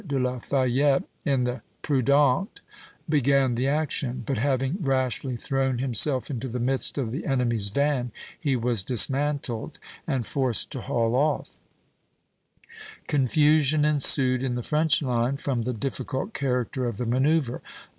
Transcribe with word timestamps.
de 0.07 0.17
la 0.17 0.39
Fayette, 0.39 1.03
in 1.25 1.43
the 1.43 1.61
'Prudente,' 1.83 2.61
began 3.07 3.53
the 3.53 3.67
action; 3.67 4.23
but 4.25 4.39
having 4.39 4.77
rashly 4.81 5.37
thrown 5.37 5.77
himself 5.77 6.31
into 6.31 6.47
the 6.47 6.59
midst 6.59 6.97
of 6.97 7.11
the 7.11 7.23
enemy's 7.23 7.69
van, 7.69 8.11
he 8.39 8.55
was 8.55 8.81
dismantled 8.81 9.77
and 10.07 10.25
forced 10.25 10.71
to 10.71 10.81
haul 10.81 11.13
off" 11.13 11.59
(a). 11.59 13.05
Confusion 13.05 13.85
ensued 13.85 14.41
in 14.41 14.55
the 14.55 14.63
French 14.63 15.03
line, 15.03 15.37
from 15.37 15.61
the 15.61 15.71
difficult 15.73 16.33
character 16.33 16.87
of 16.87 16.97
the 16.97 17.05
manoeuvre. 17.05 17.61